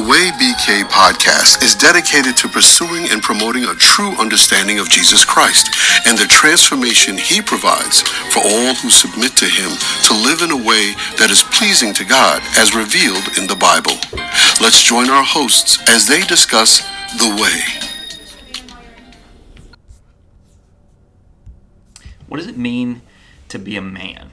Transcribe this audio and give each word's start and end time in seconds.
The 0.00 0.08
Way 0.08 0.30
BK 0.30 0.84
podcast 0.84 1.62
is 1.62 1.74
dedicated 1.74 2.34
to 2.38 2.48
pursuing 2.48 3.10
and 3.10 3.22
promoting 3.22 3.64
a 3.64 3.74
true 3.74 4.12
understanding 4.12 4.78
of 4.78 4.88
Jesus 4.88 5.26
Christ 5.26 5.68
and 6.06 6.16
the 6.16 6.26
transformation 6.26 7.18
he 7.18 7.42
provides 7.42 8.00
for 8.32 8.38
all 8.38 8.72
who 8.76 8.88
submit 8.88 9.36
to 9.36 9.44
him 9.44 9.68
to 10.06 10.14
live 10.14 10.40
in 10.40 10.52
a 10.52 10.56
way 10.56 10.94
that 11.18 11.28
is 11.30 11.42
pleasing 11.42 11.92
to 11.92 12.06
God 12.06 12.40
as 12.56 12.74
revealed 12.74 13.36
in 13.36 13.46
the 13.46 13.56
Bible. 13.56 13.92
Let's 14.58 14.82
join 14.82 15.10
our 15.10 15.22
hosts 15.22 15.78
as 15.86 16.06
they 16.06 16.22
discuss 16.22 16.80
The 17.18 17.36
Way. 17.36 17.60
What 22.26 22.38
does 22.38 22.46
it 22.46 22.56
mean 22.56 23.02
to 23.48 23.58
be 23.58 23.76
a 23.76 23.82
man? 23.82 24.30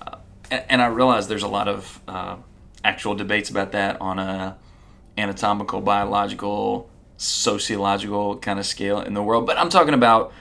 Uh, 0.00 0.16
and 0.50 0.80
I 0.80 0.86
realize 0.86 1.28
there's 1.28 1.42
a 1.42 1.46
lot 1.48 1.68
of 1.68 2.00
uh, 2.08 2.36
actual 2.82 3.14
debates 3.14 3.50
about 3.50 3.72
that 3.72 4.00
on 4.00 4.18
a 4.18 4.56
anatomical, 5.22 5.80
biological, 5.80 6.90
sociological 7.16 8.36
kind 8.38 8.58
of 8.58 8.66
scale 8.66 9.00
in 9.00 9.14
the 9.14 9.22
world. 9.22 9.46
But 9.46 9.58
I'm 9.58 9.68
talking 9.68 9.94
about 9.94 10.32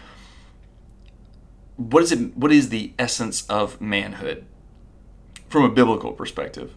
what 1.78 2.04
is 2.04 2.12
it? 2.12 2.36
What 2.36 2.52
is 2.52 2.70
the 2.70 2.94
essence 2.98 3.46
of 3.48 3.80
manhood 3.80 4.46
from 5.50 5.64
a 5.64 5.70
biblical 5.70 6.12
perspective? 6.12 6.74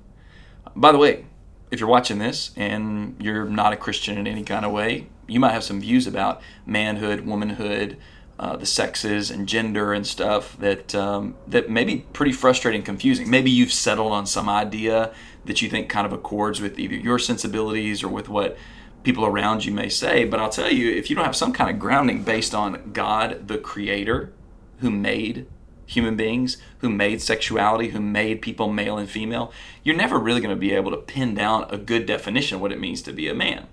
By 0.77 0.93
the 0.93 0.99
way, 0.99 1.25
if 1.71 1.81
you're 1.81 1.89
watching 1.89 2.19
this 2.19 2.53
and 2.57 3.17
you're 3.21 3.47
not 3.47 3.73
a 3.73 3.77
Christian 3.77 4.19
in 4.19 4.27
any 4.27 4.45
kind 4.45 4.65
of 4.65 4.73
way, 4.73 5.09
you 5.27 5.41
might 5.41 5.53
have 5.53 5.65
some 5.65 5.81
views 5.81 6.07
about 6.07 6.41
manhood, 6.67 7.21
womanhood, 7.27 7.97
uh, 8.39 8.57
the 8.57 8.67
sexes 8.67 9.31
and 9.31 9.47
gender 9.47 9.93
and 9.93 10.07
stuff 10.07 10.59
that 10.59 10.95
um, 10.95 11.37
that 11.47 11.71
may 11.71 11.85
be 11.85 11.99
pretty 12.13 12.33
frustrating, 12.33 12.83
confusing. 12.83 13.31
Maybe 13.31 13.51
you've 13.51 13.73
settled 13.73 14.13
on 14.13 14.27
some 14.27 14.49
idea 14.49 15.15
that 15.47 15.63
you 15.63 15.69
think 15.69 15.89
kind 15.89 16.07
of 16.07 16.13
accords 16.13 16.61
with 16.61 16.79
either 16.79 16.95
your 16.95 17.19
sensibilities 17.19 18.03
or 18.03 18.09
with 18.09 18.29
what 18.29 18.57
people 19.03 19.27
around 19.27 19.65
you 19.65 19.73
may 19.73 19.89
say. 19.89 20.25
But 20.25 20.41
I'll 20.41 20.49
tell 20.49 20.73
you, 20.73 20.91
if 20.91 21.11
you 21.11 21.17
don't 21.17 21.25
have 21.25 21.37
some 21.37 21.53
kind 21.53 21.71
of 21.71 21.79
grounding 21.79 22.23
based 22.23 22.55
on 22.55 22.93
God, 22.93 23.49
the 23.49 23.59
Creator, 23.59 24.33
who 24.79 24.91
made 24.91 25.47
human 25.87 26.17
beings, 26.17 26.57
who 26.79 26.89
made 26.89 27.21
sexuality, 27.21 27.91
who 27.91 28.01
made 28.01 28.41
people 28.41 28.73
male 28.73 28.97
and 28.97 29.09
female, 29.09 29.53
you're 29.83 29.95
never 29.95 30.19
really 30.19 30.41
going 30.41 30.55
to 30.55 30.59
be 30.59 30.73
able 30.73 30.91
to 30.91 30.97
pin 30.97 31.35
down 31.35 31.67
a 31.69 31.77
good 31.77 32.07
definition 32.07 32.57
of 32.57 32.63
what 32.63 32.73
it 32.73 32.81
means 32.81 33.03
to 33.03 33.13
be 33.13 33.29
a 33.29 33.35
man. 33.35 33.67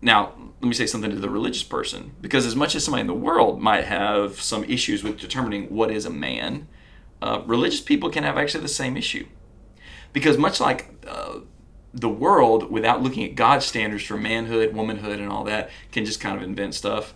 Now, 0.00 0.32
let 0.60 0.68
me 0.68 0.74
say 0.74 0.86
something 0.86 1.10
to 1.10 1.16
the 1.16 1.28
religious 1.28 1.64
person, 1.64 2.12
because 2.20 2.46
as 2.46 2.54
much 2.54 2.74
as 2.74 2.84
somebody 2.84 3.02
in 3.02 3.06
the 3.06 3.14
world 3.14 3.60
might 3.60 3.84
have 3.84 4.40
some 4.40 4.64
issues 4.64 5.02
with 5.02 5.18
determining 5.18 5.74
what 5.74 5.90
is 5.90 6.06
a 6.06 6.10
man, 6.10 6.68
uh, 7.20 7.42
religious 7.44 7.80
people 7.80 8.08
can 8.08 8.24
have 8.24 8.38
actually 8.38 8.62
the 8.62 8.68
same 8.68 8.96
issue. 8.96 9.26
Because 10.12 10.36
much 10.36 10.60
like 10.60 10.88
uh, 11.06 11.40
the 11.92 12.08
world, 12.08 12.70
without 12.70 13.02
looking 13.02 13.24
at 13.24 13.34
God's 13.34 13.66
standards 13.66 14.04
for 14.04 14.16
manhood, 14.16 14.74
womanhood, 14.74 15.20
and 15.20 15.30
all 15.30 15.44
that, 15.44 15.70
can 15.92 16.04
just 16.04 16.20
kind 16.20 16.36
of 16.36 16.42
invent 16.42 16.74
stuff, 16.74 17.14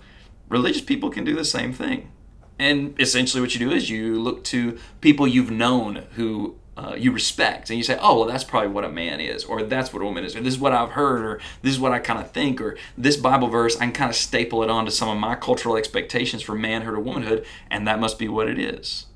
religious 0.49 0.83
people 0.83 1.11
can 1.11 1.25
do 1.25 1.35
the 1.35 1.45
same 1.45 1.73
thing. 1.73 2.11
And 2.59 2.95
essentially, 3.01 3.41
what 3.41 3.55
you 3.55 3.61
do 3.69 3.75
is 3.75 3.91
you 3.91 4.21
look 4.21 4.45
to 4.45 4.79
people 5.01 5.27
you've 5.27 5.51
known 5.51 6.05
who 6.15 6.57
uh, 6.77 6.95
you 6.97 7.13
respect 7.13 7.71
and 7.71 7.77
you 7.77 7.85
say, 7.85 7.99
oh, 8.01 8.19
well, 8.19 8.29
that's 8.29 8.45
probably 8.45 8.69
what 8.69 8.85
a 8.85 8.89
man 8.89 9.21
is, 9.21 9.45
or 9.45 9.63
that's 9.63 9.93
what 9.93 10.03
a 10.03 10.05
woman 10.05 10.25
is, 10.25 10.35
or 10.35 10.41
this 10.41 10.55
is 10.55 10.61
what 10.61 10.73
I've 10.73 10.91
heard, 10.91 11.25
or 11.25 11.41
this 11.63 11.73
is 11.73 11.81
what 11.81 11.93
I 11.93 11.99
kind 11.99 12.19
of 12.19 12.31
think, 12.31 12.61
or 12.61 12.77
this 12.99 13.17
Bible 13.17 13.49
verse, 13.49 13.77
I 13.77 13.81
can 13.81 13.93
kind 13.93 14.11
of 14.11 14.17
staple 14.17 14.63
it 14.63 14.71
onto 14.71 14.91
some 14.91 15.09
of 15.09 15.19
my 15.19 15.35
cultural 15.35 15.77
expectations 15.77 16.43
for 16.43 16.55
manhood 16.55 16.95
or 16.95 17.01
womanhood, 17.01 17.45
and 17.71 17.87
that 17.87 18.01
must 18.01 18.19
be 18.19 18.29
what 18.29 18.49
it 18.49 18.59
is. 18.59 19.07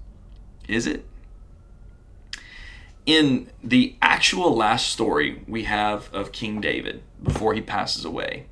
Is 0.68 0.86
it? 0.86 1.04
In 3.08 3.48
the 3.64 3.96
actual 4.02 4.54
last 4.54 4.90
story 4.90 5.42
we 5.48 5.64
have 5.64 6.12
of 6.12 6.30
King 6.30 6.60
David 6.60 7.02
before 7.22 7.54
he 7.54 7.62
passes 7.62 8.04
away, 8.04 8.44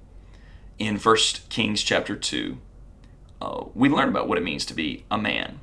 in 0.78 0.96
1 0.96 1.16
Kings 1.50 1.82
chapter 1.82 2.16
2, 2.16 2.56
uh, 3.42 3.64
we 3.74 3.90
learn 3.90 4.08
about 4.08 4.26
what 4.26 4.38
it 4.38 4.44
means 4.44 4.64
to 4.64 4.72
be 4.72 5.04
a 5.10 5.18
man. 5.18 5.60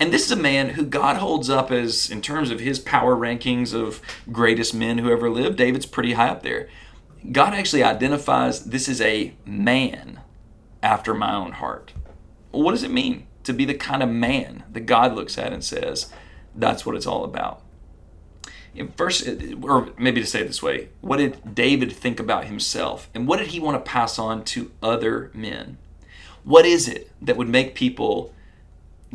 And 0.00 0.10
this 0.10 0.24
is 0.24 0.32
a 0.32 0.36
man 0.36 0.70
who 0.70 0.86
God 0.86 1.18
holds 1.18 1.50
up 1.50 1.70
as, 1.70 2.10
in 2.10 2.22
terms 2.22 2.50
of 2.50 2.60
his 2.60 2.78
power 2.78 3.14
rankings 3.14 3.74
of 3.74 4.00
greatest 4.32 4.72
men 4.72 4.96
who 4.96 5.12
ever 5.12 5.28
lived, 5.28 5.58
David's 5.58 5.84
pretty 5.84 6.14
high 6.14 6.30
up 6.30 6.42
there. 6.42 6.70
God 7.30 7.52
actually 7.52 7.82
identifies 7.82 8.64
this 8.64 8.88
is 8.88 9.02
a 9.02 9.34
man 9.44 10.20
after 10.82 11.12
my 11.12 11.34
own 11.34 11.52
heart. 11.52 11.92
What 12.52 12.70
does 12.70 12.84
it 12.84 12.90
mean 12.90 13.26
to 13.42 13.52
be 13.52 13.66
the 13.66 13.74
kind 13.74 14.02
of 14.02 14.08
man 14.08 14.64
that 14.72 14.86
God 14.86 15.14
looks 15.14 15.36
at 15.36 15.52
and 15.52 15.62
says, 15.62 16.10
that's 16.54 16.86
what 16.86 16.96
it's 16.96 17.06
all 17.06 17.24
about? 17.24 17.60
First, 18.96 19.28
or 19.62 19.90
maybe 19.98 20.20
to 20.20 20.26
say 20.26 20.40
it 20.40 20.46
this 20.46 20.62
way, 20.62 20.88
what 21.00 21.18
did 21.18 21.54
David 21.54 21.92
think 21.92 22.18
about 22.18 22.46
himself? 22.46 23.08
And 23.14 23.28
what 23.28 23.38
did 23.38 23.48
he 23.48 23.60
want 23.60 23.82
to 23.82 23.90
pass 23.90 24.18
on 24.18 24.44
to 24.46 24.72
other 24.82 25.30
men? 25.32 25.78
What 26.42 26.66
is 26.66 26.88
it 26.88 27.10
that 27.22 27.36
would 27.36 27.48
make 27.48 27.74
people 27.74 28.34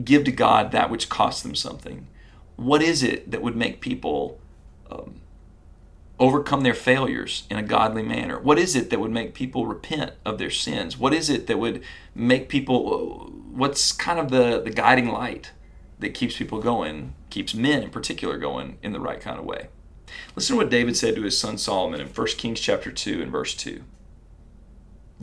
give 0.03 0.23
to 0.23 0.31
God 0.31 0.71
that 0.71 0.89
which 0.89 1.09
costs 1.09 1.43
them 1.43 1.55
something? 1.55 2.07
What 2.55 2.81
is 2.81 3.03
it 3.03 3.31
that 3.31 3.41
would 3.41 3.55
make 3.55 3.81
people 3.81 4.39
um, 4.89 5.21
overcome 6.19 6.61
their 6.61 6.73
failures 6.73 7.43
in 7.49 7.57
a 7.57 7.63
godly 7.63 8.03
manner? 8.03 8.39
What 8.39 8.59
is 8.59 8.75
it 8.75 8.89
that 8.89 8.99
would 8.99 9.11
make 9.11 9.33
people 9.33 9.65
repent 9.65 10.13
of 10.25 10.37
their 10.37 10.49
sins? 10.49 10.97
What 10.97 11.13
is 11.13 11.29
it 11.29 11.47
that 11.47 11.59
would 11.59 11.83
make 12.15 12.49
people, 12.49 13.31
what's 13.51 13.91
kind 13.91 14.19
of 14.19 14.29
the, 14.29 14.61
the 14.61 14.71
guiding 14.71 15.09
light 15.09 15.51
that 15.99 16.13
keeps 16.13 16.37
people 16.37 16.61
going, 16.61 17.13
keeps 17.29 17.53
men 17.53 17.83
in 17.83 17.89
particular 17.89 18.37
going 18.37 18.77
in 18.81 18.93
the 18.93 18.99
right 18.99 19.21
kind 19.21 19.39
of 19.39 19.45
way? 19.45 19.67
Listen 20.35 20.55
to 20.55 20.63
what 20.63 20.71
David 20.71 20.97
said 20.97 21.15
to 21.15 21.23
his 21.23 21.37
son 21.37 21.57
Solomon 21.57 22.01
in 22.01 22.07
1 22.07 22.27
Kings 22.37 22.59
chapter 22.59 22.91
2 22.91 23.21
and 23.21 23.31
verse 23.31 23.53
2. 23.53 23.83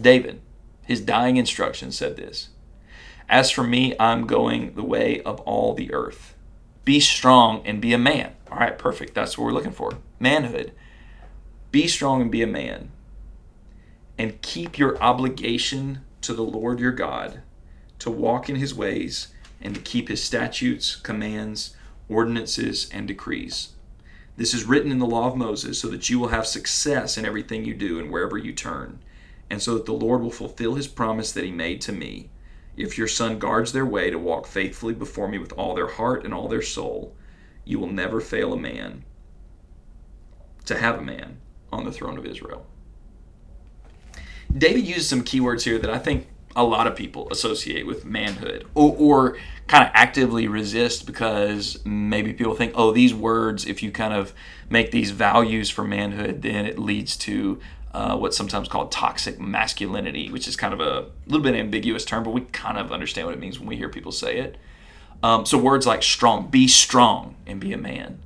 David, 0.00 0.40
his 0.84 1.00
dying 1.00 1.36
instruction 1.36 1.90
said 1.90 2.16
this 2.16 2.50
as 3.28 3.50
for 3.50 3.64
me, 3.64 3.94
I'm 3.98 4.26
going 4.26 4.74
the 4.74 4.84
way 4.84 5.20
of 5.22 5.40
all 5.40 5.74
the 5.74 5.92
earth. 5.92 6.34
Be 6.84 7.00
strong 7.00 7.62
and 7.66 7.80
be 7.80 7.92
a 7.92 7.98
man. 7.98 8.34
All 8.50 8.58
right, 8.58 8.78
perfect. 8.78 9.14
That's 9.14 9.36
what 9.36 9.44
we're 9.44 9.52
looking 9.52 9.72
for. 9.72 9.98
Manhood. 10.20 10.72
Be 11.72 11.88
strong 11.88 12.22
and 12.22 12.30
be 12.30 12.42
a 12.42 12.46
man. 12.46 12.90
And 14.16 14.40
keep 14.42 14.78
your 14.78 15.00
obligation 15.02 16.02
to 16.20 16.32
the 16.32 16.44
Lord 16.44 16.78
your 16.78 16.92
God 16.92 17.42
to 17.98 18.10
walk 18.10 18.48
in 18.48 18.56
his 18.56 18.74
ways 18.74 19.28
and 19.60 19.74
to 19.74 19.80
keep 19.80 20.08
his 20.08 20.22
statutes, 20.22 20.96
commands, 20.96 21.74
ordinances, 22.08 22.88
and 22.90 23.08
decrees. 23.08 23.70
This 24.36 24.52
is 24.52 24.64
written 24.64 24.92
in 24.92 24.98
the 24.98 25.06
law 25.06 25.28
of 25.28 25.36
Moses 25.36 25.80
so 25.80 25.88
that 25.88 26.10
you 26.10 26.18
will 26.18 26.28
have 26.28 26.46
success 26.46 27.16
in 27.16 27.24
everything 27.24 27.64
you 27.64 27.74
do 27.74 27.98
and 27.98 28.10
wherever 28.10 28.36
you 28.36 28.52
turn, 28.52 28.98
and 29.48 29.62
so 29.62 29.74
that 29.74 29.86
the 29.86 29.92
Lord 29.92 30.20
will 30.22 30.30
fulfill 30.30 30.74
his 30.74 30.88
promise 30.88 31.32
that 31.32 31.44
he 31.44 31.52
made 31.52 31.80
to 31.82 31.92
me 31.92 32.28
if 32.76 32.98
your 32.98 33.08
son 33.08 33.38
guards 33.38 33.72
their 33.72 33.86
way 33.86 34.10
to 34.10 34.18
walk 34.18 34.46
faithfully 34.46 34.94
before 34.94 35.28
me 35.28 35.38
with 35.38 35.52
all 35.52 35.74
their 35.74 35.88
heart 35.88 36.24
and 36.24 36.34
all 36.34 36.48
their 36.48 36.62
soul, 36.62 37.14
you 37.64 37.78
will 37.78 37.90
never 37.90 38.20
fail 38.20 38.52
a 38.52 38.56
man 38.56 39.04
to 40.66 40.76
have 40.76 40.98
a 40.98 41.02
man 41.02 41.38
on 41.72 41.84
the 41.84 41.92
throne 41.92 42.18
of 42.18 42.26
Israel. 42.26 42.66
David 44.56 44.86
uses 44.86 45.08
some 45.08 45.24
keywords 45.24 45.62
here 45.62 45.78
that 45.78 45.90
I 45.90 45.98
think 45.98 46.28
a 46.56 46.64
lot 46.64 46.86
of 46.86 46.96
people 46.96 47.28
associate 47.30 47.86
with 47.86 48.04
manhood 48.04 48.66
or, 48.74 48.96
or 48.98 49.38
kind 49.68 49.84
of 49.84 49.90
actively 49.92 50.48
resist 50.48 51.06
because 51.06 51.78
maybe 51.84 52.32
people 52.32 52.54
think, 52.54 52.72
oh, 52.74 52.92
these 52.92 53.12
words, 53.12 53.66
if 53.66 53.82
you 53.82 53.92
kind 53.92 54.14
of 54.14 54.32
make 54.70 54.90
these 54.90 55.10
values 55.10 55.68
for 55.68 55.84
manhood, 55.84 56.40
then 56.42 56.64
it 56.64 56.78
leads 56.78 57.16
to 57.18 57.60
uh, 57.92 58.16
what's 58.16 58.36
sometimes 58.36 58.68
called 58.68 58.90
toxic 58.90 59.38
masculinity, 59.38 60.30
which 60.30 60.48
is 60.48 60.56
kind 60.56 60.72
of 60.72 60.80
a 60.80 61.06
little 61.26 61.42
bit 61.42 61.54
ambiguous 61.54 62.04
term, 62.04 62.24
but 62.24 62.30
we 62.30 62.40
kind 62.40 62.78
of 62.78 62.90
understand 62.90 63.26
what 63.26 63.34
it 63.34 63.40
means 63.40 63.58
when 63.58 63.68
we 63.68 63.76
hear 63.76 63.88
people 63.88 64.12
say 64.12 64.38
it. 64.38 64.56
Um, 65.22 65.44
so 65.44 65.58
words 65.58 65.86
like 65.86 66.02
strong, 66.02 66.48
be 66.48 66.68
strong 66.68 67.36
and 67.46 67.60
be 67.60 67.72
a 67.72 67.78
man. 67.78 68.20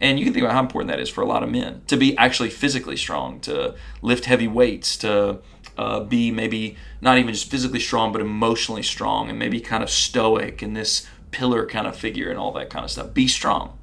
And 0.00 0.18
you 0.18 0.24
can 0.24 0.34
think 0.34 0.44
about 0.44 0.54
how 0.54 0.60
important 0.60 0.90
that 0.90 0.98
is 0.98 1.08
for 1.08 1.20
a 1.20 1.26
lot 1.26 1.44
of 1.44 1.48
men 1.48 1.82
to 1.86 1.96
be 1.96 2.16
actually 2.18 2.50
physically 2.50 2.96
strong, 2.96 3.38
to 3.40 3.76
lift 4.02 4.24
heavy 4.24 4.48
weights, 4.48 4.96
to 4.98 5.40
uh, 5.76 6.00
be 6.00 6.30
maybe 6.30 6.76
not 7.00 7.18
even 7.18 7.32
just 7.32 7.50
physically 7.50 7.80
strong, 7.80 8.12
but 8.12 8.20
emotionally 8.20 8.82
strong, 8.82 9.28
and 9.28 9.38
maybe 9.38 9.60
kind 9.60 9.82
of 9.82 9.90
stoic 9.90 10.62
and 10.62 10.76
this 10.76 11.06
pillar 11.30 11.66
kind 11.66 11.86
of 11.86 11.96
figure 11.96 12.30
and 12.30 12.38
all 12.38 12.52
that 12.52 12.70
kind 12.70 12.84
of 12.84 12.90
stuff. 12.90 13.14
Be 13.14 13.26
strong. 13.26 13.78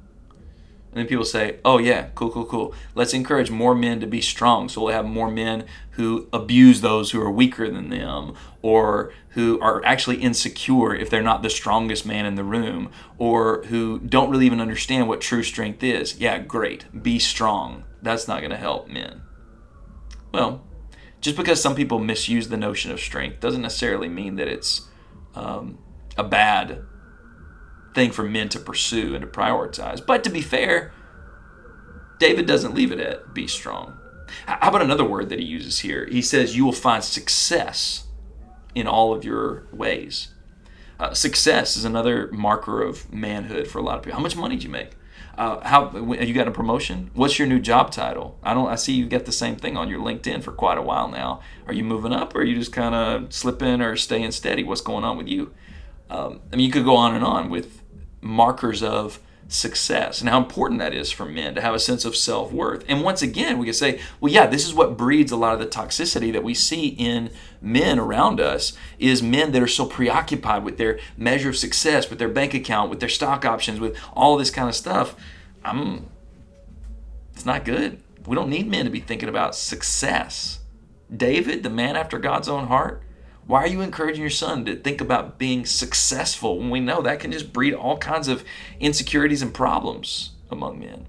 And 0.92 0.98
then 0.98 1.06
people 1.06 1.24
say, 1.24 1.58
oh, 1.64 1.78
yeah, 1.78 2.08
cool, 2.16 2.32
cool, 2.32 2.44
cool. 2.44 2.74
Let's 2.96 3.14
encourage 3.14 3.48
more 3.48 3.76
men 3.76 4.00
to 4.00 4.08
be 4.08 4.20
strong. 4.20 4.68
So 4.68 4.82
we'll 4.82 4.92
have 4.92 5.06
more 5.06 5.30
men 5.30 5.64
who 5.92 6.28
abuse 6.32 6.80
those 6.80 7.12
who 7.12 7.20
are 7.20 7.30
weaker 7.30 7.70
than 7.70 7.90
them, 7.90 8.34
or 8.60 9.12
who 9.30 9.60
are 9.60 9.84
actually 9.84 10.16
insecure 10.16 10.92
if 10.92 11.08
they're 11.08 11.22
not 11.22 11.42
the 11.42 11.50
strongest 11.50 12.04
man 12.04 12.26
in 12.26 12.34
the 12.34 12.42
room, 12.42 12.90
or 13.18 13.62
who 13.64 14.00
don't 14.00 14.30
really 14.30 14.46
even 14.46 14.60
understand 14.60 15.06
what 15.06 15.20
true 15.20 15.44
strength 15.44 15.84
is. 15.84 16.18
Yeah, 16.18 16.38
great. 16.38 16.86
Be 17.02 17.20
strong. 17.20 17.84
That's 18.02 18.26
not 18.26 18.40
going 18.40 18.50
to 18.50 18.56
help 18.56 18.88
men. 18.88 19.22
Well, 20.32 20.62
just 21.20 21.36
because 21.36 21.60
some 21.60 21.74
people 21.74 21.98
misuse 21.98 22.48
the 22.48 22.56
notion 22.56 22.90
of 22.90 23.00
strength 23.00 23.40
doesn't 23.40 23.62
necessarily 23.62 24.08
mean 24.08 24.36
that 24.36 24.48
it's 24.48 24.88
um, 25.34 25.78
a 26.16 26.24
bad 26.24 26.82
thing 27.94 28.10
for 28.10 28.22
men 28.22 28.48
to 28.50 28.58
pursue 28.58 29.14
and 29.14 29.22
to 29.22 29.26
prioritize. 29.26 30.04
But 30.04 30.24
to 30.24 30.30
be 30.30 30.40
fair, 30.40 30.92
David 32.18 32.46
doesn't 32.46 32.74
leave 32.74 32.92
it 32.92 33.00
at 33.00 33.34
be 33.34 33.46
strong. 33.46 33.98
How 34.46 34.68
about 34.68 34.82
another 34.82 35.04
word 35.04 35.28
that 35.30 35.40
he 35.40 35.44
uses 35.44 35.80
here? 35.80 36.06
He 36.06 36.22
says, 36.22 36.56
You 36.56 36.64
will 36.64 36.72
find 36.72 37.02
success 37.02 38.04
in 38.74 38.86
all 38.86 39.12
of 39.12 39.24
your 39.24 39.66
ways. 39.72 40.28
Uh, 40.98 41.14
success 41.14 41.76
is 41.76 41.84
another 41.84 42.30
marker 42.30 42.82
of 42.82 43.12
manhood 43.12 43.66
for 43.66 43.78
a 43.78 43.82
lot 43.82 43.96
of 43.96 44.04
people. 44.04 44.16
How 44.16 44.22
much 44.22 44.36
money 44.36 44.56
did 44.56 44.64
you 44.64 44.70
make? 44.70 44.90
Uh, 45.38 45.60
how 45.66 45.90
you 45.96 46.34
got 46.34 46.48
a 46.48 46.50
promotion? 46.50 47.10
What's 47.14 47.38
your 47.38 47.48
new 47.48 47.60
job 47.60 47.92
title? 47.92 48.38
I 48.42 48.52
don't. 48.52 48.68
I 48.68 48.74
see 48.74 48.92
you 48.92 49.06
got 49.06 49.24
the 49.24 49.32
same 49.32 49.56
thing 49.56 49.76
on 49.76 49.88
your 49.88 50.00
LinkedIn 50.00 50.42
for 50.42 50.52
quite 50.52 50.76
a 50.76 50.82
while 50.82 51.08
now. 51.08 51.40
Are 51.66 51.72
you 51.72 51.84
moving 51.84 52.12
up, 52.12 52.34
or 52.34 52.40
are 52.40 52.44
you 52.44 52.56
just 52.56 52.72
kind 52.72 52.94
of 52.94 53.32
slipping 53.32 53.80
or 53.80 53.96
staying 53.96 54.32
steady? 54.32 54.64
What's 54.64 54.80
going 54.80 55.04
on 55.04 55.16
with 55.16 55.28
you? 55.28 55.52
Um, 56.10 56.40
I 56.52 56.56
mean, 56.56 56.66
you 56.66 56.72
could 56.72 56.84
go 56.84 56.96
on 56.96 57.14
and 57.14 57.24
on 57.24 57.48
with 57.48 57.82
markers 58.20 58.82
of 58.82 59.20
success 59.50 60.20
and 60.20 60.30
how 60.30 60.38
important 60.38 60.78
that 60.78 60.94
is 60.94 61.10
for 61.10 61.26
men 61.26 61.56
to 61.56 61.60
have 61.60 61.74
a 61.74 61.78
sense 61.78 62.04
of 62.04 62.14
self 62.16 62.52
worth. 62.52 62.84
And 62.88 63.02
once 63.02 63.20
again, 63.20 63.58
we 63.58 63.66
can 63.66 63.74
say, 63.74 64.00
well, 64.20 64.32
yeah, 64.32 64.46
this 64.46 64.64
is 64.66 64.72
what 64.72 64.96
breeds 64.96 65.32
a 65.32 65.36
lot 65.36 65.54
of 65.54 65.58
the 65.58 65.66
toxicity 65.66 66.32
that 66.32 66.44
we 66.44 66.54
see 66.54 66.88
in 66.88 67.30
men 67.60 67.98
around 67.98 68.40
us 68.40 68.72
is 68.98 69.22
men 69.22 69.50
that 69.52 69.62
are 69.62 69.66
so 69.66 69.86
preoccupied 69.86 70.64
with 70.64 70.78
their 70.78 71.00
measure 71.16 71.48
of 71.48 71.56
success, 71.56 72.08
with 72.08 72.20
their 72.20 72.28
bank 72.28 72.54
account, 72.54 72.90
with 72.90 73.00
their 73.00 73.08
stock 73.08 73.44
options, 73.44 73.80
with 73.80 73.96
all 74.14 74.36
this 74.36 74.50
kind 74.50 74.68
of 74.68 74.76
stuff. 74.76 75.16
I'm, 75.64 76.06
it's 77.32 77.44
not 77.44 77.64
good. 77.64 78.00
We 78.26 78.36
don't 78.36 78.50
need 78.50 78.68
men 78.68 78.84
to 78.84 78.90
be 78.90 79.00
thinking 79.00 79.28
about 79.28 79.56
success. 79.56 80.60
David, 81.14 81.64
the 81.64 81.70
man 81.70 81.96
after 81.96 82.18
God's 82.18 82.48
own 82.48 82.68
heart, 82.68 83.02
why 83.50 83.64
are 83.64 83.66
you 83.66 83.80
encouraging 83.80 84.20
your 84.20 84.30
son 84.30 84.64
to 84.64 84.76
think 84.76 85.00
about 85.00 85.36
being 85.36 85.66
successful 85.66 86.60
when 86.60 86.70
we 86.70 86.78
know 86.78 87.02
that 87.02 87.18
can 87.18 87.32
just 87.32 87.52
breed 87.52 87.74
all 87.74 87.98
kinds 87.98 88.28
of 88.28 88.44
insecurities 88.78 89.42
and 89.42 89.52
problems 89.52 90.30
among 90.52 90.78
men? 90.78 91.08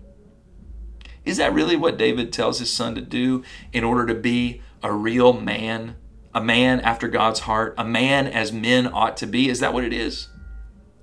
Is 1.24 1.38
that 1.38 1.54
really 1.54 1.76
what 1.76 2.00
David 2.00 2.34
tells 2.34 2.58
his 2.58 2.74
son 2.74 2.96
to 2.96 3.02
do 3.02 3.44
in 3.72 3.84
order 3.84 4.08
to 4.08 4.20
be 4.20 4.64
a 4.82 4.92
real 4.92 5.34
man, 5.34 5.98
a 6.34 6.44
man 6.44 6.80
after 6.80 7.08
God's 7.08 7.42
heart, 7.42 7.76
a 7.78 7.86
man 7.86 8.26
as 8.26 8.52
men 8.52 8.92
ought 8.92 9.18
to 9.18 9.28
be? 9.28 9.48
Is 9.48 9.60
that 9.60 9.72
what 9.72 9.84
it 9.84 9.94
is? 9.94 10.28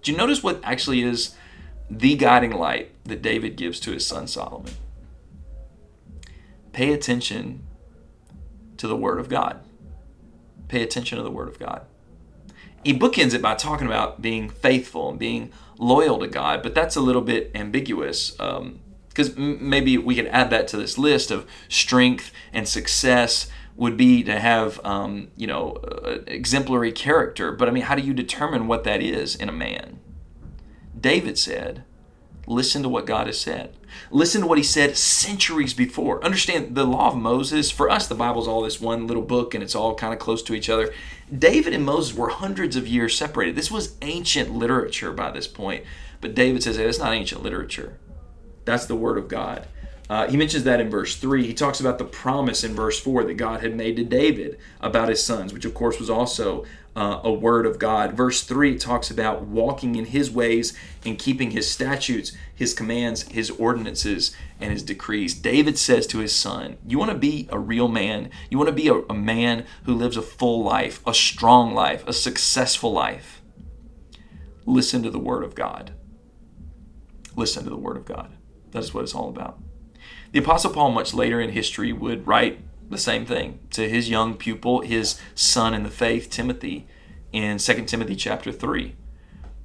Do 0.03 0.11
you 0.11 0.19
notice 0.19 0.43
what 0.43 0.59
actually 0.65 1.05
is 1.05 1.37
the 1.89 2.17
guiding 2.17 2.51
light 2.51 2.91
that 3.05 3.23
David 3.23 3.55
gives 3.55 3.79
to 3.81 3.93
his 3.93 4.05
son 4.05 4.27
Solomon? 4.27 4.73
Pay 6.73 6.93
attention 6.93 7.63
to 8.77 8.89
the 8.89 8.97
Word 8.97 9.21
of 9.21 9.29
God 9.29 9.61
pay 10.69 10.83
attention 10.83 11.19
to 11.19 11.25
the 11.25 11.31
Word 11.31 11.49
of 11.49 11.59
God. 11.59 11.87
He 12.85 12.97
bookends 12.97 13.35
it 13.35 13.43
by 13.43 13.55
talking 13.55 13.87
about 13.87 14.23
being 14.23 14.49
faithful 14.49 15.11
and 15.11 15.19
being 15.19 15.53
loyal 15.79 16.19
to 16.21 16.29
God, 16.29 16.63
but 16.63 16.75
that's 16.75 16.97
a 16.97 17.01
little 17.01 17.23
bit 17.23 17.51
ambiguous 17.55 18.31
because 18.31 19.37
um, 19.37 19.37
m- 19.37 19.69
maybe 19.69 19.99
we 19.99 20.15
could 20.15 20.27
add 20.27 20.51
that 20.51 20.69
to 20.69 20.77
this 20.77 20.97
list 20.97 21.31
of 21.31 21.47
strength 21.69 22.33
and 22.53 22.69
success 22.69 23.51
would 23.77 23.97
be 23.97 24.25
to 24.25 24.39
have 24.39 24.85
um, 24.85 25.29
you 25.37 25.47
know 25.47 25.73
uh, 25.73 26.19
exemplary 26.27 26.93
character. 26.93 27.53
But 27.53 27.69
I 27.69 27.71
mean, 27.71 27.85
how 27.85 27.95
do 27.95 28.03
you 28.03 28.13
determine 28.13 28.67
what 28.67 28.85
that 28.85 29.01
is 29.01 29.37
in 29.37 29.49
a 29.49 29.53
man? 29.53 30.01
David 31.01 31.39
said, 31.39 31.85
Listen 32.49 32.83
to 32.83 32.89
what 32.89 33.05
God 33.05 33.27
has 33.27 33.39
said. 33.39 33.77
Listen 34.11 34.41
to 34.41 34.47
what 34.47 34.57
he 34.57 34.65
said 34.65 34.97
centuries 34.97 35.75
before. 35.75 36.25
Understand 36.25 36.75
the 36.75 36.87
law 36.87 37.09
of 37.09 37.17
Moses, 37.17 37.71
for 37.71 37.91
us, 37.91 38.07
the 38.07 38.15
Bible's 38.15 38.49
all 38.49 38.63
this 38.63 38.81
one 38.81 39.07
little 39.07 39.23
book 39.23 39.53
and 39.53 39.63
it's 39.63 39.75
all 39.75 39.95
kind 39.95 40.15
of 40.15 40.19
close 40.19 40.43
to 40.45 40.55
each 40.55 40.71
other. 40.71 40.91
David 41.37 41.75
and 41.75 41.85
Moses 41.85 42.17
were 42.17 42.31
hundreds 42.31 42.75
of 42.75 42.89
years 42.89 43.19
separated. 43.19 43.55
This 43.55 43.71
was 43.71 43.97
ancient 44.01 44.55
literature 44.55 45.13
by 45.13 45.31
this 45.31 45.47
point. 45.47 45.85
But 46.23 46.35
David 46.35 46.63
says, 46.63 46.79
hey, 46.79 46.87
that's 46.87 46.99
not 46.99 47.13
ancient 47.13 47.43
literature. 47.43 47.99
That's 48.65 48.87
the 48.87 48.97
Word 48.97 49.19
of 49.19 49.29
God. 49.29 49.69
Uh, 50.09 50.27
he 50.29 50.37
mentions 50.37 50.65
that 50.65 50.81
in 50.81 50.89
verse 50.89 51.17
3. 51.17 51.47
He 51.47 51.53
talks 51.53 51.81
about 51.81 51.99
the 51.99 52.05
promise 52.05 52.65
in 52.65 52.75
verse 52.75 52.99
4 52.99 53.25
that 53.25 53.35
God 53.35 53.61
had 53.61 53.77
made 53.77 53.97
to 53.97 54.05
David 54.05 54.59
about 54.81 55.09
his 55.09 55.23
sons, 55.23 55.53
which 55.53 55.67
of 55.67 55.75
course 55.75 56.01
was 56.01 56.09
also 56.09 56.65
uh, 56.97 57.21
a 57.23 57.33
word 57.33 57.67
of 57.67 57.79
God. 57.79 58.15
Verse 58.15 58.43
3 58.43 58.79
talks 58.79 59.11
about 59.11 59.43
walking 59.43 59.97
in 59.97 60.07
his 60.07 60.31
ways 60.31 60.77
and 61.05 61.19
keeping 61.19 61.51
his 61.51 61.71
statutes, 61.71 62.33
his 62.55 62.73
commands, 62.73 63.23
his 63.23 63.51
ordinances, 63.51 64.35
and 64.61 64.73
his 64.73 64.83
decrees. 64.83 65.35
David 65.35 65.79
says 65.79 66.07
to 66.09 66.19
his 66.19 66.35
son, 66.35 66.79
You 66.87 66.99
want 66.99 67.13
to 67.13 67.19
be 67.19 67.47
a 67.53 67.59
real 67.59 67.89
man? 67.89 68.31
You 68.51 68.57
want 68.57 68.69
to 68.69 68.75
be 68.75 68.89
a, 68.89 68.95
a 69.11 69.15
man 69.15 69.67
who 69.85 69.95
lives 69.95 70.17
a 70.17 70.23
full 70.23 70.65
life, 70.65 71.01
a 71.07 71.13
strong 71.13 71.75
life, 71.75 72.07
a 72.07 72.15
successful 72.15 72.93
life? 72.93 73.43
Listen 74.65 75.03
to 75.03 75.11
the 75.11 75.19
word 75.19 75.45
of 75.45 75.55
God. 75.55 75.93
Listen 77.37 77.65
to 77.65 77.71
the 77.71 77.77
word 77.77 77.97
of 77.97 78.07
God. 78.07 78.33
That 78.73 78.83
is 78.83 78.93
what 78.93 79.05
it's 79.05 79.15
all 79.15 79.29
about. 79.29 79.61
The 80.31 80.41
Apostle 80.41 80.73
Paul, 80.73 80.91
much 80.91 81.15
later 81.15 81.41
in 81.41 81.51
history, 81.51 81.91
would 81.91 82.27
write 82.27 82.61
the 82.91 82.99
same 82.99 83.25
thing 83.25 83.61
to 83.71 83.89
his 83.89 84.11
young 84.11 84.37
pupil, 84.37 84.83
his 84.83 85.19
son 85.35 85.73
in 85.73 85.85
the 85.85 85.91
faith, 85.91 86.29
Timothy, 86.29 86.87
in 87.33 87.57
2 87.57 87.85
Timothy 87.85 88.15
chapter 88.15 88.53
3. 88.53 88.95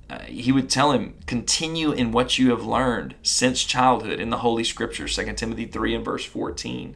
Uh, 0.10 0.20
he 0.20 0.54
would 0.54 0.70
tell 0.70 0.92
him, 0.92 1.16
continue 1.26 1.92
in 1.92 2.12
what 2.12 2.38
you 2.38 2.50
have 2.52 2.66
learned 2.66 3.16
since 3.24 3.64
childhood 3.64 4.22
in 4.22 4.30
the 4.30 4.38
Holy 4.38 4.64
Scriptures, 4.64 5.16
2 5.16 5.34
Timothy 5.34 5.66
3 5.66 5.96
and 5.96 6.06
verse 6.06 6.24
14. 6.24 6.96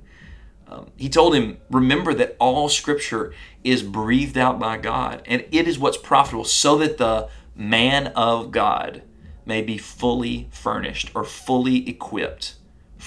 Um, 0.70 0.92
he 0.98 1.10
told 1.10 1.36
him, 1.36 1.58
remember 1.70 2.14
that 2.14 2.38
all 2.40 2.70
Scripture 2.70 3.34
is 3.64 3.84
breathed 3.84 4.38
out 4.38 4.60
by 4.60 4.78
God, 4.78 5.24
and 5.26 5.46
it 5.52 5.68
is 5.68 5.78
what's 5.78 5.98
profitable, 5.98 6.46
so 6.46 6.78
that 6.78 6.98
the 6.98 7.30
man 7.54 8.08
of 8.08 8.52
God 8.52 9.02
may 9.46 9.62
be 9.62 9.78
fully 9.78 10.48
furnished 10.52 11.12
or 11.14 11.26
fully 11.26 11.90
equipped 11.90 12.56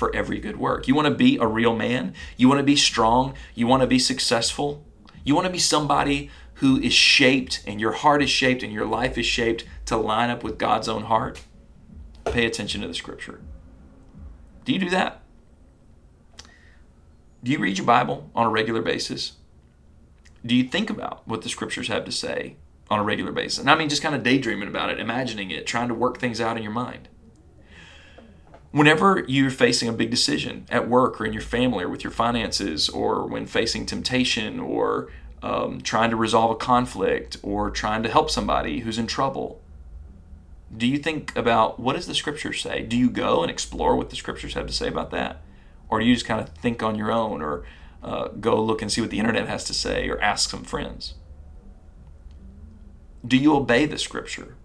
for 0.01 0.17
every 0.17 0.41
good 0.41 0.57
work. 0.57 0.89
You 0.89 0.95
want 0.95 1.09
to 1.09 1.15
be 1.15 1.37
a 1.37 1.47
real 1.47 1.77
man? 1.77 2.15
You 2.39 2.49
want 2.49 2.59
to 2.59 2.65
be 2.65 2.75
strong? 2.75 3.35
You 3.55 3.67
want 3.67 3.83
to 3.83 3.87
be 3.87 3.99
successful? 3.99 4.83
You 5.25 5.35
want 5.35 5.47
to 5.47 5.53
be 5.53 5.59
somebody 5.59 6.31
who 6.55 6.81
is 6.81 6.95
shaped 6.95 7.63
and 7.67 7.79
your 7.79 7.93
heart 7.93 8.23
is 8.23 8.31
shaped 8.31 8.63
and 8.63 8.73
your 8.73 8.87
life 8.87 9.19
is 9.19 9.27
shaped 9.27 9.67
to 9.85 9.99
line 9.99 10.31
up 10.31 10.43
with 10.43 10.57
God's 10.57 10.89
own 10.89 11.05
heart? 11.05 11.43
Pay 12.25 12.47
attention 12.47 12.81
to 12.81 12.89
the 12.89 12.95
scripture. 12.95 13.43
Do 14.65 14.73
you 14.73 14.79
do 14.79 14.89
that? 14.89 15.21
Do 17.45 17.53
you 17.53 17.59
read 17.59 17.77
your 17.77 17.87
Bible 17.87 18.31
on 18.35 18.47
a 18.47 18.51
regular 18.51 18.81
basis? 18.81 19.35
Do 20.47 20.55
you 20.57 20.65
think 20.65 20.89
about 20.89 21.29
what 21.29 21.43
the 21.43 21.51
scriptures 21.51 21.89
have 21.89 22.07
to 22.07 22.13
say 22.13 22.57
on 22.89 22.99
a 22.99 23.05
regular 23.05 23.33
basis? 23.33 23.59
And 23.59 23.71
I 23.71 23.75
mean, 23.75 23.91
just 23.91 24.03
kind 24.03 24.15
of 24.15 24.23
daydreaming 24.23 24.69
about 24.69 24.89
it, 24.89 24.99
imagining 24.99 25.51
it, 25.51 25.67
trying 25.67 25.89
to 25.89 25.95
work 25.95 26.17
things 26.17 26.41
out 26.41 26.57
in 26.57 26.63
your 26.63 26.73
mind 26.73 27.10
whenever 28.71 29.25
you're 29.27 29.51
facing 29.51 29.89
a 29.89 29.93
big 29.93 30.11
decision 30.11 30.67
at 30.71 30.89
work 30.89 31.21
or 31.21 31.27
in 31.27 31.33
your 31.33 31.43
family 31.43 31.85
or 31.85 31.89
with 31.89 32.05
your 32.05 32.13
finances 32.13 32.89
or 32.89 33.27
when 33.27 33.47
facing 33.47 33.85
temptation 33.85 34.61
or 34.61 35.11
um, 35.43 35.81
trying 35.81 36.11
to 36.11 36.17
resolve 36.17 36.51
a 36.51 36.57
conflict 36.57 37.37
or 37.43 37.71
trying 37.71 38.03
to 38.03 38.09
help 38.09 38.31
somebody 38.31 38.81
who's 38.81 38.99
in 38.99 39.07
trouble 39.07 39.61
do 40.75 40.87
you 40.87 40.99
think 40.99 41.35
about 41.37 41.81
what 41.81 41.97
does 41.97 42.07
the 42.07 42.15
scripture 42.15 42.53
say? 42.53 42.83
Do 42.83 42.97
you 42.97 43.11
go 43.11 43.43
and 43.43 43.51
explore 43.51 43.97
what 43.97 44.11
the 44.11 44.17
scriptures 44.17 44.55
have 44.55 44.67
to 44.67 44.73
say 44.73 44.89
about 44.89 45.11
that? 45.11 45.43
Or 45.89 45.99
do 45.99 46.07
you 46.07 46.15
just 46.15 46.27
kind 46.27 46.41
of 46.41 46.51
think 46.51 46.83
on 46.83 46.95
your 46.95 47.11
own 47.11 47.43
or 47.43 47.65
uh, 48.03 48.29
go 48.29 48.63
look 48.63 48.81
and 48.81 48.91
see 48.91 49.01
what 49.01 49.11
the 49.11 49.19
internet 49.19 49.49
has 49.49 49.65
to 49.65 49.75
say 49.75 50.09
or 50.09 50.21
ask 50.21 50.49
some 50.49 50.63
friends? 50.63 51.15
Do 53.27 53.37
you 53.37 53.55
obey 53.55 53.87
the 53.87 53.99
scripture 53.99 54.57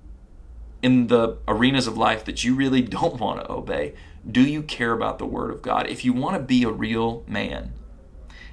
in 0.86 1.08
the 1.08 1.36
arenas 1.48 1.88
of 1.88 1.98
life 1.98 2.24
that 2.26 2.44
you 2.44 2.54
really 2.54 2.84
don't 2.84 3.20
want 3.20 3.40
to 3.40 3.52
obey? 3.52 3.96
Do 4.30 4.42
you 4.42 4.62
care 4.62 4.92
about 4.92 5.18
the 5.18 5.26
Word 5.26 5.50
of 5.50 5.64
God? 5.64 5.88
If 5.88 6.06
you 6.06 6.14
want 6.14 6.36
to 6.38 6.44
be 6.44 6.62
a 6.62 6.70
real 6.70 7.24
man, 7.28 7.74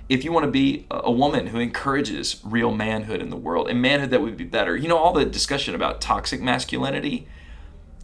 if 0.09 0.25
you 0.25 0.33
want 0.33 0.47
to 0.47 0.51
be 0.51 0.87
a 0.91 1.13
woman 1.13 1.49
who 1.49 1.59
encourages 1.59 2.41
real 2.43 2.73
manhood 2.73 3.21
in 3.21 3.29
the 3.29 3.37
world 3.37 3.69
and 3.69 3.83
manhood 3.83 4.09
that 4.11 4.23
would 4.23 4.39
be 4.39 4.45
better, 4.45 4.75
you 4.75 4.89
know, 4.89 4.97
all 4.97 5.13
the 5.13 5.27
discussion 5.27 5.75
about 5.75 6.01
toxic 6.01 6.41
masculinity, 6.41 7.29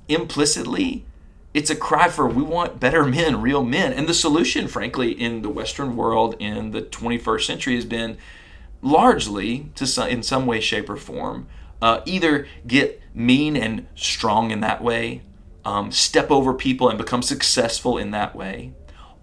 implicitly, 0.08 1.06
it's 1.54 1.70
a 1.70 1.76
cry 1.76 2.11
for 2.11 2.28
we 2.28 2.42
want 2.42 2.78
better 2.78 3.06
men, 3.06 3.40
real 3.40 3.64
men. 3.64 3.94
And 3.94 4.06
the 4.06 4.14
solution, 4.14 4.68
frankly, 4.68 5.11
in 5.11 5.40
the 5.40 5.49
Western 5.49 5.97
world 5.97 6.37
in 6.38 6.73
the 6.73 6.82
21st 6.82 7.47
century 7.47 7.76
has 7.76 7.87
been 7.87 8.18
largely, 8.82 9.70
to 9.75 9.87
some, 9.87 10.08
in 10.11 10.23
some 10.23 10.44
way, 10.44 10.61
shape, 10.61 10.90
or 10.90 10.97
form, 10.97 11.47
uh, 11.80 12.02
either 12.04 12.47
get 12.66 13.00
mean 13.18 13.56
and 13.56 13.87
strong 13.94 14.50
in 14.50 14.60
that 14.60 14.82
way, 14.82 15.22
um, 15.64 15.90
step 15.90 16.30
over 16.30 16.54
people 16.54 16.88
and 16.88 16.96
become 16.96 17.20
successful 17.20 17.98
in 17.98 18.12
that 18.12 18.34
way, 18.34 18.72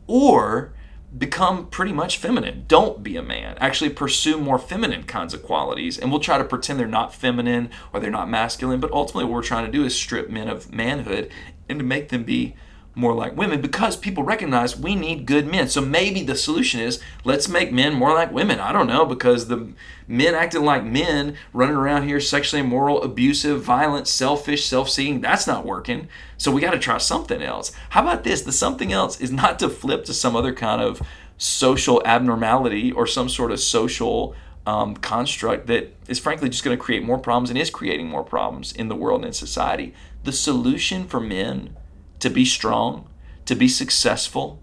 or 0.05 0.73
become 1.17 1.67
pretty 1.67 1.93
much 1.93 2.17
feminine. 2.17 2.65
Don't 2.67 3.01
be 3.01 3.15
a 3.15 3.23
man. 3.23 3.57
Actually, 3.59 3.89
pursue 3.89 4.37
more 4.37 4.59
feminine 4.59 5.03
kinds 5.03 5.33
of 5.33 5.41
qualities. 5.41 5.97
And 5.97 6.11
we'll 6.11 6.19
try 6.19 6.37
to 6.37 6.43
pretend 6.43 6.77
they're 6.77 6.87
not 6.87 7.15
feminine 7.15 7.69
or 7.93 7.99
they're 7.99 8.11
not 8.11 8.29
masculine, 8.29 8.81
but 8.81 8.91
ultimately, 8.91 9.23
what 9.23 9.33
we're 9.33 9.43
trying 9.43 9.65
to 9.65 9.71
do 9.71 9.85
is 9.85 9.95
strip 9.95 10.29
men 10.29 10.49
of 10.49 10.73
manhood 10.73 11.31
and 11.69 11.79
to 11.79 11.85
make 11.85 12.09
them 12.09 12.23
be 12.23 12.55
more 12.95 13.13
like 13.13 13.35
women 13.35 13.61
because 13.61 13.97
people 13.97 14.23
recognize 14.23 14.77
we 14.77 14.95
need 14.95 15.25
good 15.25 15.45
men. 15.45 15.67
So 15.67 15.81
maybe 15.81 16.23
the 16.23 16.35
solution 16.35 16.79
is 16.79 17.01
let's 17.25 17.49
make 17.49 17.71
men 17.71 17.93
more 17.93 18.13
like 18.13 18.31
women. 18.31 18.59
I 18.59 18.71
don't 18.71 18.87
know 18.87 19.05
because 19.05 19.47
the 19.47 19.73
men 20.07 20.33
acting 20.33 20.63
like 20.63 20.83
men, 20.83 21.35
running 21.51 21.75
around 21.75 22.07
here 22.07 22.19
sexually 22.21 22.61
immoral, 22.61 23.03
abusive, 23.03 23.61
violent, 23.61 24.07
selfish, 24.07 24.65
self-seeking, 24.65 25.21
that's 25.21 25.45
not 25.45 25.65
working. 25.65 26.07
So 26.37 26.51
we 26.51 26.61
got 26.61 26.71
to 26.71 26.79
try 26.79 26.97
something 26.97 27.41
else. 27.41 27.71
How 27.89 28.01
about 28.01 28.23
this? 28.23 28.41
The 28.41 28.51
something 28.51 28.93
else 28.93 29.19
is 29.19 29.31
not 29.31 29.59
to 29.59 29.69
flip 29.69 30.05
to 30.05 30.13
some 30.13 30.35
other 30.35 30.53
kind 30.53 30.81
of 30.81 31.01
social 31.37 32.01
abnormality 32.05 32.91
or 32.91 33.05
some 33.05 33.27
sort 33.27 33.51
of 33.51 33.59
social 33.59 34.33
um, 34.65 34.95
construct 34.95 35.67
that 35.67 35.93
is 36.07 36.17
frankly 36.17 36.49
just 36.49 36.63
going 36.63 36.75
to 36.75 36.83
create 36.83 37.03
more 37.03 37.19
problems 37.19 37.49
and 37.49 37.59
is 37.59 37.69
creating 37.69 38.07
more 38.07 38.23
problems 38.23 38.71
in 38.71 38.87
the 38.87 38.95
world 38.95 39.21
and 39.21 39.27
in 39.27 39.33
society. 39.33 39.93
The 40.23 40.31
solution 40.31 41.07
for 41.07 41.19
men 41.19 41.75
to 42.25 42.29
be 42.31 42.43
strong, 42.43 43.07
to 43.45 43.53
be 43.53 43.67
successful, 43.67 44.59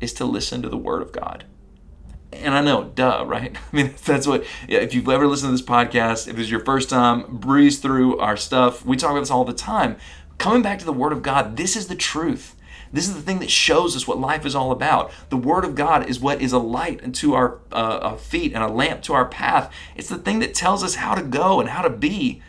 is 0.00 0.14
to 0.14 0.24
listen 0.24 0.62
to 0.62 0.70
the 0.70 0.78
Word 0.78 1.02
of 1.02 1.12
God. 1.12 1.44
And 2.32 2.54
I 2.54 2.62
know, 2.62 2.84
duh, 2.84 3.24
right? 3.26 3.54
I 3.72 3.76
mean, 3.76 3.94
that's 4.06 4.26
what, 4.26 4.46
if 4.66 4.94
you've 4.94 5.08
ever 5.10 5.26
listened 5.26 5.48
to 5.48 5.52
this 5.52 5.60
podcast, 5.60 6.28
if 6.28 6.38
it's 6.38 6.48
your 6.48 6.64
first 6.64 6.88
time, 6.88 7.26
breeze 7.28 7.78
through 7.78 8.18
our 8.20 8.38
stuff. 8.38 8.86
We 8.86 8.96
talk 8.96 9.10
about 9.10 9.20
this 9.20 9.30
all 9.30 9.44
the 9.44 9.52
time. 9.52 9.98
Coming 10.38 10.62
back 10.62 10.78
to 10.78 10.86
the 10.86 10.94
Word 10.94 11.12
of 11.12 11.20
God, 11.20 11.58
this 11.58 11.76
is 11.76 11.88
the 11.88 11.94
truth. 11.94 12.56
This 12.90 13.06
is 13.06 13.14
the 13.14 13.22
thing 13.22 13.40
that 13.40 13.50
shows 13.50 13.94
us 13.94 14.08
what 14.08 14.18
life 14.18 14.46
is 14.46 14.54
all 14.54 14.72
about. 14.72 15.12
The 15.28 15.36
Word 15.36 15.66
of 15.66 15.74
God 15.74 16.08
is 16.08 16.20
what 16.20 16.40
is 16.40 16.52
a 16.52 16.58
light 16.58 17.04
unto 17.04 17.34
our 17.34 17.58
uh, 17.70 18.16
feet 18.16 18.54
and 18.54 18.64
a 18.64 18.68
lamp 18.68 19.02
to 19.02 19.12
our 19.12 19.26
path. 19.26 19.70
It's 19.94 20.08
the 20.08 20.16
thing 20.16 20.38
that 20.38 20.54
tells 20.54 20.82
us 20.82 20.94
how 20.94 21.14
to 21.14 21.22
go 21.22 21.60
and 21.60 21.68
how 21.68 21.82
to 21.82 21.90
be. 21.90 22.40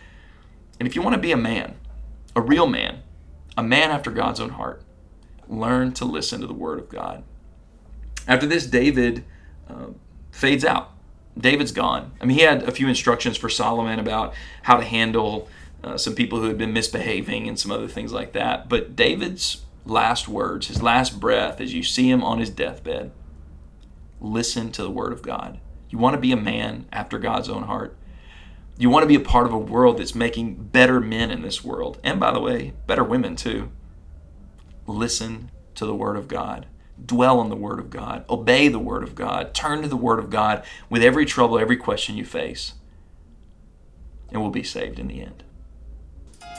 And 0.79 0.88
if 0.88 0.95
you 0.95 1.01
want 1.01 1.15
to 1.15 1.21
be 1.21 1.33
a 1.33 1.38
man, 1.38 1.75
a 2.38 2.41
real 2.41 2.67
man, 2.67 3.03
a 3.62 3.63
man 3.63 3.91
after 3.91 4.10
God's 4.10 4.39
own 4.39 4.50
heart. 4.50 4.82
Learn 5.48 5.94
to 5.94 6.06
listen 6.06 6.41
to 6.41 6.48
the 6.48 6.53
word 6.53 6.80
of 6.80 6.89
God. 6.89 7.24
After 8.27 8.48
this, 8.48 8.65
David 8.65 9.24
uh, 9.70 9.88
fades 10.32 10.65
out. 10.65 10.91
David's 11.38 11.72
gone. 11.72 12.12
I 12.20 12.25
mean, 12.25 12.38
he 12.38 12.44
had 12.44 12.63
a 12.63 12.72
few 12.72 12.88
instructions 12.88 13.38
for 13.38 13.50
Solomon 13.50 14.00
about 14.00 14.34
how 14.63 14.77
to 14.77 14.84
handle 14.84 15.48
uh, 15.84 15.96
some 15.96 16.15
people 16.15 16.39
who 16.39 16.48
had 16.48 16.58
been 16.58 16.74
misbehaving 16.74 17.48
and 17.48 17.58
some 17.58 17.72
other 17.72 17.88
things 17.88 18.12
like 18.12 18.34
that. 18.34 18.68
But 18.68 18.96
David's 18.96 19.62
last 19.86 20.27
words, 20.27 20.68
his 20.68 20.82
last 20.82 21.20
breath, 21.20 21.62
as 21.62 21.72
you 21.72 21.84
see 21.84 22.10
him 22.10 22.24
on 22.24 22.39
his 22.39 22.50
deathbed, 22.50 23.12
listen 24.20 24.72
to 24.72 24.82
the 24.82 24.89
word 24.89 25.13
of 25.13 25.22
God. 25.22 25.60
You 25.89 26.00
want 26.00 26.15
to 26.15 26.22
be 26.22 26.32
a 26.32 26.38
man 26.38 26.88
after 26.91 27.20
God's 27.20 27.50
own 27.50 27.63
heart? 27.63 27.96
You 28.82 28.90
want 28.90 29.04
to 29.04 29.08
be 29.08 29.14
a 29.14 29.20
part 29.20 29.46
of 29.46 29.54
a 29.54 29.60
world 29.60 30.00
that's 30.00 30.16
making 30.16 30.56
better 30.56 31.00
men 31.00 31.30
in 31.30 31.44
this 31.44 31.64
world. 31.64 32.00
And 32.04 32.20
by 32.20 32.32
the 32.32 32.40
way, 32.40 32.74
better 32.88 33.04
women 33.04 33.36
too. 33.36 33.72
Listen 34.88 35.52
to 35.76 35.86
the 35.86 35.94
Word 35.94 36.18
of 36.18 36.28
God. 36.28 36.66
Dwell 37.06 37.40
on 37.40 37.50
the 37.50 37.56
Word 37.56 37.78
of 37.78 37.92
God. 37.92 38.26
Obey 38.28 38.70
the 38.70 38.80
Word 38.80 39.04
of 39.04 39.14
God. 39.14 39.54
Turn 39.54 39.84
to 39.84 39.88
the 39.88 39.96
Word 39.96 40.18
of 40.18 40.32
God 40.32 40.64
with 40.90 41.04
every 41.04 41.28
trouble, 41.28 41.60
every 41.60 41.78
question 41.78 42.18
you 42.18 42.26
face. 42.26 42.74
And 44.32 44.42
we'll 44.42 44.50
be 44.50 44.64
saved 44.64 44.98
in 44.98 45.10
the 45.10 45.22
end. 45.22 45.44